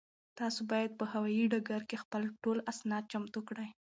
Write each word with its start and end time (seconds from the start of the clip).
تاسو 0.39 0.61
باید 0.71 0.91
په 0.99 1.05
هوایي 1.11 1.45
ډګر 1.51 1.81
کې 1.89 2.01
خپل 2.03 2.21
ټول 2.43 2.57
اسناد 2.71 3.03
چمتو 3.11 3.39
کړئ. 3.49 3.69